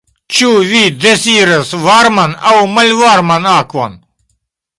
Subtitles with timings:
[0.35, 4.01] Ĉu vi deziras varman aŭ malvarman akvon?